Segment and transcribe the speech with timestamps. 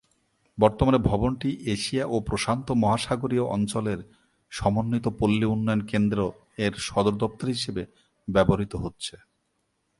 [0.57, 3.99] বর্তমানে ভবনটি এশিয়া ও প্রশান্ত মহাসাগরীয় অঞ্চলের
[4.51, 7.83] সমন্বিত পল্লী উন্নয়ন কেন্দ্র-এর সদরদপ্তর হিসেবে
[8.27, 9.15] ব্যবহৃত হচ্ছে।